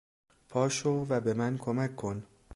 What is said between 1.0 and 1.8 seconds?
و بمن